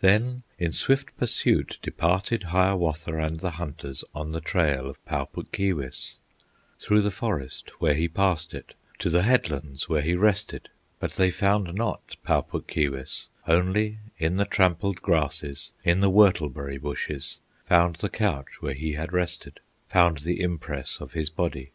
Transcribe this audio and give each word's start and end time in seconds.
Then 0.00 0.44
in 0.60 0.70
swift 0.70 1.16
pursuit 1.16 1.78
departed 1.82 2.44
Hiawatha 2.54 3.16
and 3.18 3.40
the 3.40 3.50
hunters 3.50 4.04
On 4.14 4.30
the 4.30 4.40
trail 4.40 4.88
of 4.88 5.04
Pau 5.04 5.24
Puk 5.24 5.50
Keewis, 5.50 6.14
Through 6.78 7.02
the 7.02 7.10
forest, 7.10 7.70
where 7.80 7.94
he 7.94 8.06
passed 8.06 8.54
it, 8.54 8.74
To 9.00 9.10
the 9.10 9.24
headlands 9.24 9.88
where 9.88 10.02
he 10.02 10.14
rested; 10.14 10.68
But 11.00 11.14
they 11.14 11.32
found 11.32 11.74
not 11.74 12.14
Pau 12.22 12.42
Puk 12.42 12.68
Keewis, 12.68 13.26
Only 13.48 13.98
in 14.18 14.36
the 14.36 14.44
trampled 14.44 15.02
grasses, 15.02 15.72
In 15.82 15.98
the 15.98 16.12
whortleberry 16.12 16.80
bushes, 16.80 17.38
Found 17.66 17.96
the 17.96 18.08
couch 18.08 18.62
where 18.62 18.74
he 18.74 18.92
had 18.92 19.12
rested, 19.12 19.58
Found 19.88 20.18
the 20.18 20.40
impress 20.42 21.00
of 21.00 21.14
his 21.14 21.28
body. 21.28 21.72